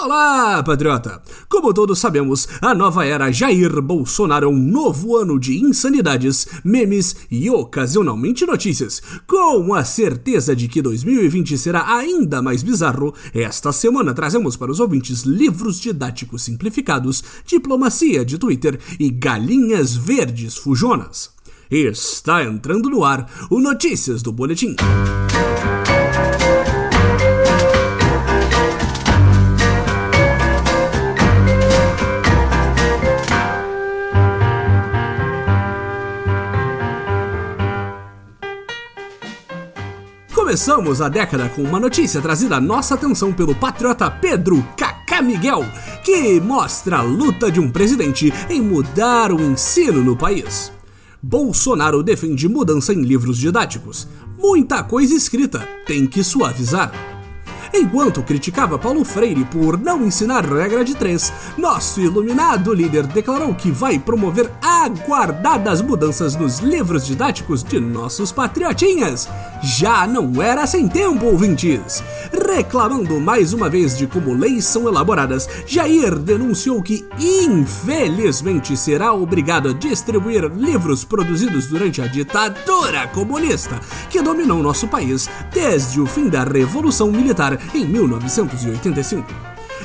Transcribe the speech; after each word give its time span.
Olá, 0.00 0.62
patriota! 0.62 1.20
Como 1.48 1.74
todos 1.74 1.98
sabemos, 1.98 2.48
a 2.62 2.72
nova 2.72 3.04
era 3.04 3.32
Jair 3.32 3.82
Bolsonaro 3.82 4.46
é 4.46 4.48
um 4.48 4.56
novo 4.56 5.16
ano 5.16 5.40
de 5.40 5.58
insanidades, 5.58 6.46
memes 6.62 7.16
e 7.28 7.50
ocasionalmente 7.50 8.46
notícias. 8.46 9.02
Com 9.26 9.74
a 9.74 9.82
certeza 9.84 10.54
de 10.54 10.68
que 10.68 10.80
2020 10.80 11.58
será 11.58 11.96
ainda 11.96 12.40
mais 12.40 12.62
bizarro, 12.62 13.12
esta 13.34 13.72
semana 13.72 14.14
trazemos 14.14 14.56
para 14.56 14.70
os 14.70 14.78
ouvintes 14.78 15.22
livros 15.22 15.80
didáticos 15.80 16.42
simplificados, 16.42 17.24
diplomacia 17.44 18.24
de 18.24 18.38
Twitter 18.38 18.78
e 19.00 19.10
galinhas 19.10 19.96
verdes 19.96 20.56
fujonas. 20.56 21.30
Está 21.68 22.44
entrando 22.44 22.88
no 22.88 23.04
ar 23.04 23.28
o 23.50 23.58
Notícias 23.60 24.22
do 24.22 24.30
Boletim. 24.30 24.76
Começamos 40.48 41.02
a 41.02 41.10
década 41.10 41.46
com 41.50 41.60
uma 41.60 41.78
notícia 41.78 42.22
trazida 42.22 42.56
à 42.56 42.60
nossa 42.60 42.94
atenção 42.94 43.34
pelo 43.34 43.54
patriota 43.54 44.10
Pedro 44.10 44.66
Cacá 44.78 45.20
Miguel, 45.20 45.62
que 46.02 46.40
mostra 46.40 47.00
a 47.00 47.02
luta 47.02 47.52
de 47.52 47.60
um 47.60 47.70
presidente 47.70 48.32
em 48.48 48.58
mudar 48.58 49.30
o 49.30 49.38
ensino 49.42 50.02
no 50.02 50.16
país. 50.16 50.72
Bolsonaro 51.22 52.02
defende 52.02 52.48
mudança 52.48 52.94
em 52.94 53.02
livros 53.02 53.36
didáticos. 53.36 54.08
Muita 54.38 54.82
coisa 54.82 55.14
escrita, 55.14 55.68
tem 55.86 56.06
que 56.06 56.24
suavizar. 56.24 57.17
Enquanto 57.72 58.22
criticava 58.22 58.78
Paulo 58.78 59.04
Freire 59.04 59.44
por 59.44 59.78
não 59.78 60.04
ensinar 60.04 60.44
regra 60.44 60.84
de 60.84 60.94
três, 60.94 61.32
nosso 61.56 62.00
iluminado 62.00 62.72
líder 62.72 63.06
declarou 63.06 63.54
que 63.54 63.70
vai 63.70 63.98
promover 63.98 64.50
aguardadas 64.62 65.82
mudanças 65.82 66.34
nos 66.34 66.58
livros 66.58 67.06
didáticos 67.06 67.62
de 67.62 67.78
nossos 67.78 68.32
patriotinhas. 68.32 69.28
Já 69.62 70.06
não 70.06 70.42
era 70.42 70.66
sem 70.66 70.88
tempo, 70.88 71.26
ouvintes! 71.26 72.02
Reclamando 72.46 73.20
mais 73.20 73.52
uma 73.52 73.68
vez 73.68 73.96
de 73.96 74.06
como 74.06 74.34
leis 74.34 74.64
são 74.64 74.88
elaboradas, 74.88 75.48
Jair 75.66 76.16
denunciou 76.16 76.82
que, 76.82 77.06
infelizmente, 77.18 78.76
será 78.76 79.12
obrigado 79.12 79.70
a 79.70 79.72
distribuir 79.72 80.44
livros 80.44 81.04
produzidos 81.04 81.66
durante 81.66 82.00
a 82.00 82.06
ditadura 82.06 83.06
comunista 83.08 83.80
que 84.08 84.22
dominou 84.22 84.62
nosso 84.62 84.88
país 84.88 85.28
desde 85.52 86.00
o 86.00 86.06
fim 86.06 86.28
da 86.28 86.44
Revolução 86.44 87.10
Militar 87.10 87.57
em 87.74 87.84
1985. 87.84 89.26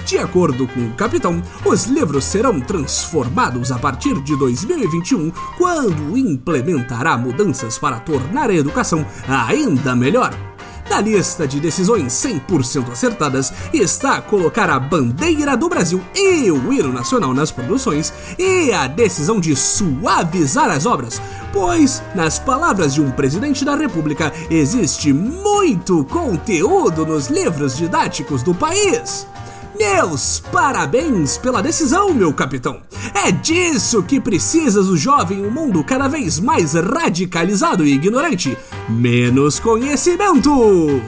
De 0.06 0.18
acordo 0.18 0.68
com 0.68 0.88
o 0.88 0.94
capitão, 0.96 1.42
os 1.66 1.86
livros 1.86 2.26
serão 2.26 2.60
transformados 2.60 3.72
a 3.72 3.80
partir 3.80 4.22
de 4.22 4.36
2021, 4.36 5.32
quando 5.58 6.18
implementará 6.18 7.18
mudanças 7.18 7.78
para 7.78 8.00
tornar 8.00 8.50
a 8.50 8.56
educação 8.56 9.06
ainda 9.28 9.96
melhor. 9.96 10.53
Na 10.94 11.02
lista 11.02 11.48
de 11.48 11.60
decisões 11.60 12.14
100% 12.14 12.92
acertadas 12.92 13.52
está 13.74 14.22
colocar 14.22 14.70
a 14.70 14.80
bandeira 14.80 15.58
do 15.58 15.68
Brasil 15.68 16.00
e 16.16 16.52
o 16.52 16.72
hino 16.72 16.94
nacional 16.94 17.34
nas 17.34 17.50
produções 17.50 18.14
e 18.38 18.72
a 18.72 18.86
decisão 18.86 19.40
de 19.40 19.56
suavizar 19.56 20.70
as 20.70 20.86
obras, 20.86 21.20
pois, 21.52 22.04
nas 22.14 22.38
palavras 22.38 22.94
de 22.94 23.02
um 23.02 23.10
presidente 23.10 23.66
da 23.66 23.76
República, 23.76 24.32
existe 24.52 25.12
muito 25.12 26.06
conteúdo 26.06 27.08
nos 27.08 27.26
livros 27.26 27.76
didáticos 27.76 28.44
do 28.44 28.54
país. 28.54 29.26
Meus 29.78 30.40
parabéns 30.52 31.38
pela 31.38 31.62
decisão, 31.62 32.14
meu 32.14 32.34
capitão. 32.34 32.82
É 33.14 33.32
disso 33.32 34.04
que 34.04 34.20
precisas 34.20 34.88
o 34.88 34.96
jovem 34.96 35.46
um 35.46 35.50
mundo 35.50 35.84
cada 35.84 36.08
vez 36.08 36.40
mais 36.40 36.74
radicalizado 36.74 37.86
e 37.86 37.94
ignorante. 37.94 38.58
Menos 38.88 39.60
conhecimento. 39.60 41.02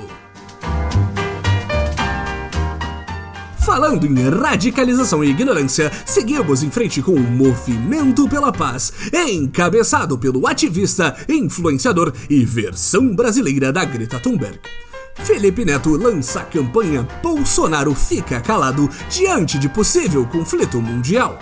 Falando 3.66 4.06
em 4.06 4.30
radicalização 4.30 5.24
e 5.24 5.30
ignorância, 5.30 5.92
seguimos 6.06 6.64
em 6.64 6.70
frente 6.70 7.02
com 7.02 7.14
o 7.14 7.20
Movimento 7.20 8.30
pela 8.30 8.52
Paz, 8.52 8.94
encabeçado 9.12 10.18
pelo 10.18 10.48
ativista, 10.48 11.16
influenciador 11.28 12.14
e 12.30 12.46
versão 12.46 13.16
brasileira 13.16 13.74
da 13.74 13.84
Greta 13.84 14.20
Thunberg. 14.20 14.60
Felipe 15.16 15.66
Neto 15.66 15.96
lança 15.98 16.42
a 16.42 16.44
campanha 16.44 17.08
Bolsonaro 17.22 17.96
fica 17.96 18.40
calado 18.40 18.90
diante 19.10 19.58
de 19.58 19.68
possível 19.68 20.26
conflito 20.26 20.82
mundial. 20.82 21.40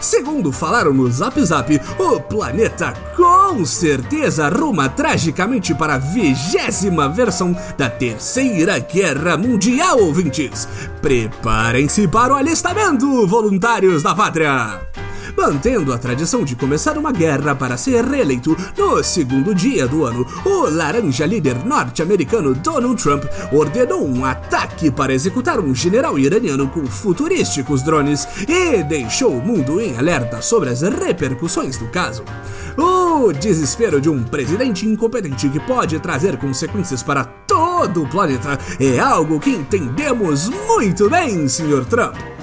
Segundo 0.00 0.52
falaram 0.52 0.92
no 0.94 1.10
Zap 1.10 1.42
Zap, 1.44 1.80
o 1.98 2.20
planeta 2.20 2.94
com 3.16 3.64
certeza 3.64 4.48
ruma 4.48 4.88
tragicamente 4.88 5.74
para 5.74 5.94
a 5.94 5.98
vigésima 5.98 7.08
versão 7.08 7.56
da 7.76 7.90
Terceira 7.90 8.78
Guerra 8.78 9.36
Mundial, 9.36 9.98
ouvintes. 9.98 10.68
Preparem-se 11.02 12.06
para 12.06 12.34
o 12.34 12.36
alistamento, 12.36 13.26
voluntários 13.26 14.02
da 14.02 14.14
pátria! 14.14 14.80
Mantendo 15.38 15.92
a 15.92 15.98
tradição 15.98 16.44
de 16.44 16.56
começar 16.56 16.98
uma 16.98 17.12
guerra 17.12 17.54
para 17.54 17.76
ser 17.76 18.04
reeleito 18.04 18.56
no 18.76 19.00
segundo 19.04 19.54
dia 19.54 19.86
do 19.86 20.04
ano. 20.04 20.26
O 20.44 20.68
laranja 20.68 21.24
líder 21.24 21.64
norte-americano 21.64 22.54
Donald 22.54 23.00
Trump 23.00 23.22
ordenou 23.52 24.04
um 24.04 24.24
ataque 24.24 24.90
para 24.90 25.14
executar 25.14 25.60
um 25.60 25.72
general 25.72 26.18
iraniano 26.18 26.66
com 26.66 26.84
futurísticos 26.86 27.82
drones 27.82 28.26
e 28.48 28.82
deixou 28.82 29.30
o 29.30 29.40
mundo 29.40 29.80
em 29.80 29.96
alerta 29.96 30.42
sobre 30.42 30.70
as 30.70 30.82
repercussões 30.82 31.76
do 31.78 31.86
caso. 31.86 32.24
O 32.76 33.32
desespero 33.32 34.00
de 34.00 34.10
um 34.10 34.24
presidente 34.24 34.86
incompetente 34.86 35.48
que 35.48 35.60
pode 35.60 36.00
trazer 36.00 36.36
consequências 36.36 37.00
para 37.00 37.24
todo 37.24 38.02
o 38.02 38.08
planeta 38.08 38.58
é 38.80 38.98
algo 38.98 39.38
que 39.38 39.50
entendemos 39.50 40.48
muito 40.48 41.08
bem, 41.08 41.48
Sr. 41.48 41.84
Trump. 41.88 42.37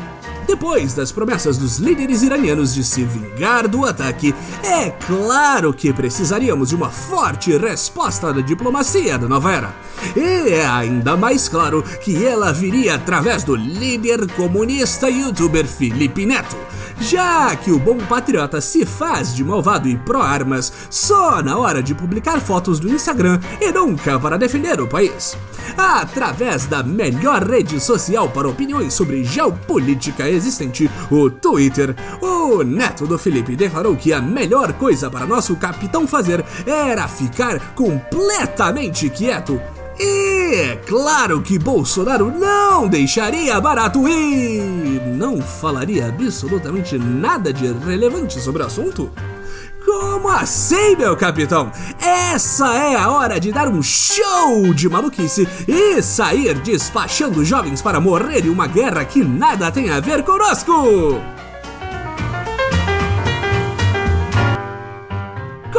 Depois 0.47 0.93
das 0.93 1.11
promessas 1.11 1.57
dos 1.57 1.77
líderes 1.77 2.21
iranianos 2.21 2.73
de 2.73 2.83
se 2.83 3.03
vingar 3.03 3.67
do 3.67 3.85
ataque, 3.85 4.33
é 4.63 4.91
claro 4.91 5.73
que 5.73 5.91
precisaríamos 5.91 6.69
de 6.69 6.75
uma 6.75 6.89
forte 6.89 7.57
resposta 7.57 8.31
da 8.31 8.41
diplomacia 8.41 9.17
da 9.17 9.27
nova 9.27 9.51
era. 9.51 9.75
E 10.15 10.53
é 10.53 10.65
ainda 10.65 11.17
mais 11.17 11.49
claro 11.49 11.83
que 12.03 12.25
ela 12.25 12.53
viria 12.53 12.95
através 12.95 13.43
do 13.43 13.55
líder 13.55 14.31
comunista 14.33 15.09
youtuber 15.09 15.65
Felipe 15.65 16.25
Neto 16.25 16.55
já 16.99 17.55
que 17.55 17.71
o 17.71 17.79
bom 17.79 17.97
patriota 17.97 18.61
se 18.61 18.85
faz 18.85 19.35
de 19.35 19.43
malvado 19.43 19.87
e 19.87 19.97
pró-armas 19.97 20.71
só 20.89 21.41
na 21.41 21.57
hora 21.57 21.81
de 21.81 21.93
publicar 21.93 22.39
fotos 22.39 22.79
no 22.79 22.89
Instagram 22.89 23.39
e 23.61 23.71
nunca 23.71 24.19
para 24.19 24.37
defender 24.37 24.79
o 24.79 24.87
país. 24.87 25.37
Através 25.77 26.65
da 26.65 26.83
melhor 26.83 27.43
rede 27.43 27.79
social 27.79 28.29
para 28.29 28.47
opiniões 28.47 28.93
sobre 28.93 29.23
geopolítica 29.23 30.29
existente, 30.29 30.89
o 31.11 31.29
Twitter, 31.29 31.95
o 32.21 32.63
neto 32.63 33.05
do 33.05 33.17
Felipe 33.17 33.55
declarou 33.55 33.95
que 33.95 34.13
a 34.13 34.21
melhor 34.21 34.73
coisa 34.73 35.09
para 35.09 35.25
nosso 35.25 35.55
capitão 35.55 36.07
fazer 36.07 36.45
era 36.65 37.07
ficar 37.07 37.73
completamente 37.73 39.09
quieto 39.09 39.59
e 39.99 40.55
é 40.55 40.75
claro 40.87 41.41
que 41.41 41.57
Bolsonaro 41.57 42.31
não 42.31 42.87
deixaria 42.87 43.59
barato 43.59 44.07
e 44.07 44.99
não 45.17 45.41
falaria 45.41 46.07
absolutamente 46.07 46.97
nada 46.97 47.51
de 47.51 47.71
relevante 47.71 48.39
sobre 48.39 48.63
o 48.63 48.65
assunto? 48.65 49.11
Como 49.85 50.27
assim, 50.29 50.95
meu 50.95 51.15
capitão? 51.15 51.71
Essa 52.01 52.75
é 52.75 52.95
a 52.95 53.11
hora 53.11 53.39
de 53.39 53.51
dar 53.51 53.67
um 53.67 53.83
show 53.83 54.73
de 54.73 54.89
maluquice 54.89 55.47
e 55.67 56.01
sair 56.01 56.55
despachando 56.55 57.45
jovens 57.45 57.83
para 57.83 57.99
morrer 57.99 58.45
em 58.45 58.49
uma 58.49 58.65
guerra 58.65 59.05
que 59.05 59.23
nada 59.23 59.71
tem 59.71 59.91
a 59.91 59.99
ver 59.99 60.23
conosco! 60.23 61.21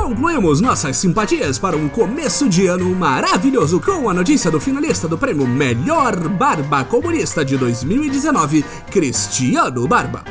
Concluímos 0.07 0.61
nossas 0.61 0.97
simpatias 0.99 1.59
para 1.59 1.77
um 1.77 1.89
começo 1.89 2.49
de 2.49 2.69
ano 2.69 2.95
maravilhoso 2.95 3.81
com 3.81 4.09
a 4.09 4.15
notícia 4.15 4.49
do 4.53 4.61
finalista 4.61 5.09
do 5.09 5.19
prêmio 5.19 5.49
Melhor 5.49 6.17
Barba 6.29 6.85
Comunista 6.85 7.45
de 7.45 7.57
2019, 7.57 8.65
Cristiano 8.89 9.89
Barba. 9.89 10.23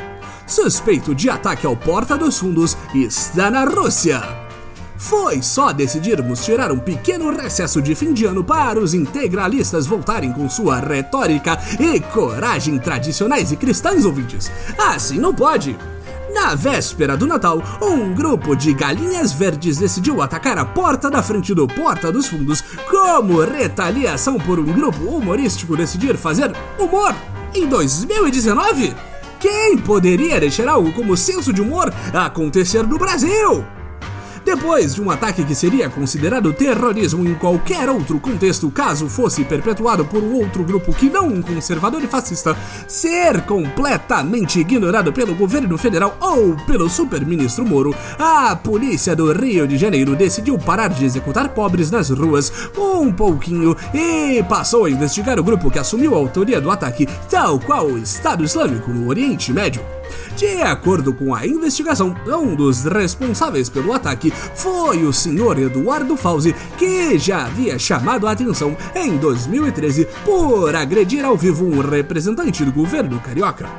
Suspeito 0.48 1.14
de 1.14 1.30
ataque 1.30 1.68
ao 1.68 1.76
Porta 1.76 2.18
dos 2.18 2.40
Fundos 2.40 2.78
está 2.94 3.52
na 3.52 3.66
Rússia. 3.66 4.24
Foi 4.96 5.42
só 5.42 5.74
decidirmos 5.74 6.46
tirar 6.46 6.72
um 6.72 6.80
pequeno 6.80 7.30
recesso 7.36 7.82
de 7.82 7.94
fim 7.96 8.14
de 8.14 8.24
ano 8.24 8.46
para 8.46 8.80
os 8.80 8.94
integralistas 8.94 9.86
voltarem 9.86 10.32
com 10.32 10.48
sua 10.48 10.80
retórica 10.80 11.60
e 11.78 12.00
coragem 12.00 12.80
tradicionais 12.80 13.52
e 13.52 13.58
cristãs 13.58 14.06
ouvintes. 14.06 14.50
Assim 14.78 15.20
não 15.20 15.36
pode! 15.36 15.76
Na 16.36 16.54
véspera 16.54 17.16
do 17.16 17.26
Natal, 17.26 17.64
um 17.82 18.14
grupo 18.14 18.58
de 18.58 18.74
galinhas 18.74 19.32
verdes 19.32 19.78
decidiu 19.78 20.22
atacar 20.22 20.58
a 20.58 20.66
porta 20.66 21.10
da 21.10 21.24
frente 21.24 21.56
do 21.56 21.66
Porta 21.66 22.12
dos 22.12 22.28
Fundos 22.28 22.62
como 22.92 23.40
retaliação 23.40 24.38
por 24.38 24.60
um 24.60 24.66
grupo 24.66 25.02
humorístico 25.06 25.78
decidir 25.78 26.18
fazer 26.18 26.52
humor 26.78 27.16
em 27.54 27.66
2019? 27.66 28.94
Quem 29.40 29.78
poderia 29.78 30.38
deixar 30.38 30.68
algo 30.68 30.92
como 30.92 31.16
senso 31.16 31.54
de 31.54 31.62
humor 31.62 31.92
acontecer 32.14 32.86
no 32.86 32.98
Brasil? 32.98 33.66
Depois 34.46 34.94
de 34.94 35.02
um 35.02 35.10
ataque 35.10 35.44
que 35.44 35.56
seria 35.56 35.90
considerado 35.90 36.54
terrorismo 36.54 37.28
em 37.28 37.34
qualquer 37.34 37.90
outro 37.90 38.20
contexto, 38.20 38.70
caso 38.70 39.10
fosse 39.10 39.44
perpetuado 39.44 40.06
por 40.06 40.24
outro 40.24 40.64
grupo 40.64 40.94
que 40.94 41.10
não 41.10 41.28
um 41.28 41.42
conservador 41.42 42.04
e 42.04 42.08
fascista, 42.08 42.56
ser 42.88 43.42
completamente 43.42 44.60
ignorado 44.60 45.12
pelo 45.12 45.34
governo 45.34 45.76
federal 45.80 46.16
ou 46.22 46.56
pelo 46.68 46.88
super-ministro 46.88 47.66
Moro, 47.66 47.96
a 48.20 48.56
polícia 48.56 49.16
do 49.16 49.34
Rio 49.34 49.68
de 49.68 49.80
Janeiro 49.80 50.16
decidiu 50.16 50.60
parar 50.60 50.90
de 50.90 51.06
executar 51.06 51.50
pobres 51.50 51.90
nas 51.90 52.12
ruas 52.12 52.54
um 52.78 53.12
pouquinho 53.12 53.76
e 53.96 54.44
passou 54.44 54.86
a 54.86 54.92
investigar 54.92 55.40
o 55.40 55.44
grupo 55.44 55.72
que 55.72 55.80
assumiu 55.80 56.14
a 56.14 56.20
autoria 56.20 56.62
do 56.62 56.70
ataque, 56.70 57.08
tal 57.32 57.60
qual 57.60 57.88
o 57.88 57.98
Estado 57.98 58.44
Islâmico 58.44 58.92
no 58.92 59.08
Oriente 59.10 59.52
Médio. 59.52 59.95
De 60.36 60.62
acordo 60.62 61.14
com 61.14 61.34
a 61.34 61.48
investigação, 61.48 62.16
um 62.28 62.56
dos 62.56 62.84
responsáveis 62.84 63.70
pelo 63.70 63.94
ataque 63.94 64.32
foi 64.54 65.04
o 65.04 65.14
senhor 65.14 65.58
Eduardo 65.58 66.18
Fauzi, 66.18 66.56
que 66.78 67.18
já 67.18 67.46
havia 67.46 67.80
chamado 67.80 68.28
a 68.28 68.32
atenção 68.32 68.76
em 68.94 69.18
2013 69.18 70.08
por 70.26 70.76
agredir 70.76 71.24
ao 71.24 71.38
vivo 71.38 71.66
um 71.66 71.80
representante 71.80 72.66
do 72.66 72.72
governo 72.72 73.20
carioca. 73.20 73.70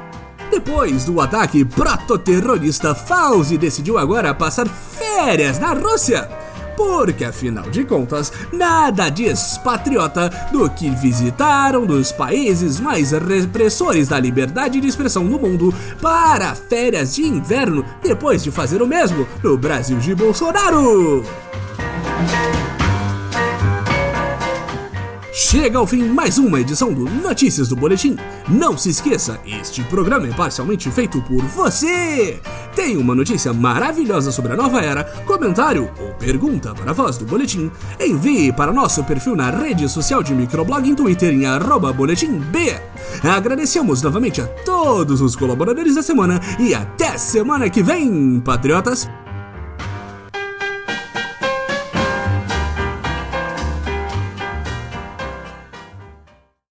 Depois 0.51 1.05
do 1.05 1.21
ataque 1.21 1.65
prototerrorista, 1.65 2.95
Fauzi 2.95 3.59
decidiu 3.59 3.99
agora 3.99 4.33
passar 4.33 4.67
férias 4.69 5.59
na 5.59 5.73
Rússia 5.73 6.46
porque 6.77 7.25
afinal 7.25 7.71
de 7.71 7.85
contas, 7.85 8.33
nada 8.53 9.09
diz 9.09 9.59
patriota 9.59 10.31
do 10.53 10.69
que 10.71 10.91
visitar 10.91 11.77
um 11.77 11.87
dos 11.87 12.13
países 12.13 12.79
mais 12.79 13.13
repressores 13.13 14.09
da 14.09 14.19
liberdade 14.19 14.81
de 14.81 14.87
expressão 14.87 15.25
no 15.25 15.39
mundo 15.39 15.75
para 16.01 16.55
férias 16.55 17.15
de 17.15 17.23
inverno, 17.23 17.85
depois 18.03 18.43
de 18.43 18.51
fazer 18.51 18.83
o 18.83 18.87
mesmo 18.87 19.27
no 19.43 19.57
Brasil 19.57 19.99
de 19.99 20.15
Bolsonaro. 20.15 21.25
Chega 25.39 25.79
ao 25.79 25.87
fim 25.87 26.03
mais 26.03 26.39
uma 26.39 26.61
edição 26.61 26.93
do 26.95 27.05
Notícias 27.05 27.69
do 27.69 27.77
Boletim. 27.77 28.17
Não 28.49 28.77
se 28.77 28.89
esqueça, 28.89 29.39
este 29.45 29.83
programa 29.85 30.27
é 30.27 30.33
parcialmente 30.33 30.91
feito 30.91 31.21
por 31.21 31.45
você. 31.45 32.41
Tem 32.77 32.99
uma 32.99 33.15
notícia 33.15 33.55
maravilhosa 33.55 34.31
sobre 34.31 34.53
a 34.53 34.57
nova 34.57 34.83
era, 34.83 35.03
comentário 35.25 35.91
ou 35.99 36.13
pergunta 36.15 36.75
para 36.75 36.91
a 36.91 36.95
voz 36.95 37.17
do 37.17 37.25
Boletim? 37.25 37.71
Envie 37.99 38.53
para 38.53 38.71
nosso 38.75 39.03
perfil 39.03 39.35
na 39.35 39.51
rede 39.51 39.89
social 39.89 40.23
de 40.23 40.35
microblog 40.35 40.87
em 40.87 40.95
Twitter 40.95 41.33
em 41.33 41.47
boletimb. 41.95 42.45
Agradecemos 43.25 44.03
novamente 44.03 44.43
a 44.43 44.47
todos 44.47 45.23
os 45.23 45.35
colaboradores 45.35 45.95
da 45.95 46.03
semana 46.03 46.39
e 46.61 46.75
até 46.75 47.17
semana 47.17 47.71
que 47.71 47.83
vem, 47.83 48.41
patriotas! 48.41 49.09